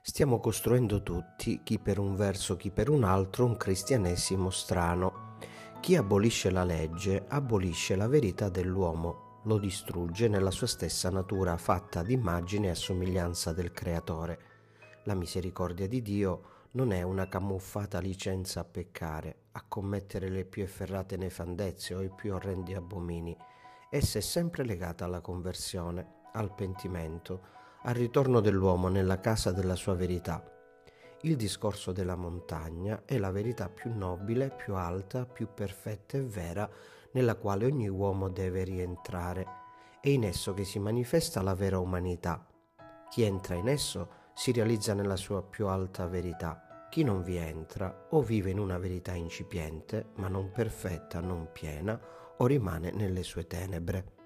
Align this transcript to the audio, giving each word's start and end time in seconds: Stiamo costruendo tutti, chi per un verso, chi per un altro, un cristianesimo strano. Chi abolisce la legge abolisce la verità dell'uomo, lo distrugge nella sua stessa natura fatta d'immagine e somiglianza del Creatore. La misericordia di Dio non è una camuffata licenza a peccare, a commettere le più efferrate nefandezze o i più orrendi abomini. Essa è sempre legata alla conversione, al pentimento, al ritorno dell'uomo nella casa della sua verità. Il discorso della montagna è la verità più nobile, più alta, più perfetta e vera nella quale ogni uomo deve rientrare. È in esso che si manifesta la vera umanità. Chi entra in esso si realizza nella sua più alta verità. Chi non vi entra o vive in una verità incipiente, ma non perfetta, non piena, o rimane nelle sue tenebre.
Stiamo 0.00 0.40
costruendo 0.40 1.02
tutti, 1.02 1.60
chi 1.62 1.78
per 1.78 1.98
un 1.98 2.16
verso, 2.16 2.56
chi 2.56 2.70
per 2.70 2.88
un 2.88 3.04
altro, 3.04 3.44
un 3.44 3.56
cristianesimo 3.56 4.48
strano. 4.50 5.36
Chi 5.80 5.96
abolisce 5.96 6.50
la 6.50 6.64
legge 6.64 7.24
abolisce 7.28 7.94
la 7.94 8.08
verità 8.08 8.48
dell'uomo, 8.48 9.40
lo 9.44 9.58
distrugge 9.58 10.28
nella 10.28 10.50
sua 10.50 10.66
stessa 10.66 11.10
natura 11.10 11.56
fatta 11.56 12.02
d'immagine 12.02 12.70
e 12.70 12.74
somiglianza 12.74 13.52
del 13.52 13.72
Creatore. 13.72 14.40
La 15.04 15.14
misericordia 15.14 15.86
di 15.86 16.02
Dio 16.02 16.56
non 16.72 16.92
è 16.92 17.02
una 17.02 17.28
camuffata 17.28 17.98
licenza 17.98 18.60
a 18.60 18.64
peccare, 18.64 19.44
a 19.52 19.64
commettere 19.66 20.28
le 20.28 20.44
più 20.44 20.62
efferrate 20.62 21.16
nefandezze 21.16 21.94
o 21.94 22.02
i 22.02 22.10
più 22.10 22.34
orrendi 22.34 22.74
abomini. 22.74 23.36
Essa 23.90 24.18
è 24.18 24.22
sempre 24.22 24.64
legata 24.64 25.04
alla 25.04 25.20
conversione, 25.20 26.16
al 26.32 26.54
pentimento, 26.54 27.56
al 27.88 27.94
ritorno 27.94 28.40
dell'uomo 28.40 28.88
nella 28.88 29.18
casa 29.18 29.50
della 29.50 29.74
sua 29.74 29.94
verità. 29.94 30.44
Il 31.22 31.36
discorso 31.36 31.90
della 31.90 32.16
montagna 32.16 33.02
è 33.06 33.16
la 33.16 33.30
verità 33.30 33.70
più 33.70 33.90
nobile, 33.94 34.50
più 34.50 34.74
alta, 34.74 35.24
più 35.24 35.48
perfetta 35.54 36.18
e 36.18 36.20
vera 36.20 36.68
nella 37.12 37.36
quale 37.36 37.64
ogni 37.64 37.88
uomo 37.88 38.28
deve 38.28 38.62
rientrare. 38.64 39.46
È 40.02 40.08
in 40.10 40.24
esso 40.24 40.52
che 40.52 40.64
si 40.64 40.78
manifesta 40.78 41.40
la 41.40 41.54
vera 41.54 41.78
umanità. 41.78 42.46
Chi 43.08 43.22
entra 43.22 43.54
in 43.54 43.68
esso 43.68 44.10
si 44.34 44.52
realizza 44.52 44.92
nella 44.92 45.16
sua 45.16 45.42
più 45.42 45.66
alta 45.66 46.06
verità. 46.06 46.86
Chi 46.90 47.02
non 47.02 47.22
vi 47.22 47.36
entra 47.36 48.08
o 48.10 48.20
vive 48.20 48.50
in 48.50 48.58
una 48.58 48.76
verità 48.76 49.14
incipiente, 49.14 50.10
ma 50.16 50.28
non 50.28 50.50
perfetta, 50.50 51.20
non 51.20 51.48
piena, 51.52 51.98
o 52.36 52.46
rimane 52.46 52.90
nelle 52.90 53.22
sue 53.22 53.46
tenebre. 53.46 54.17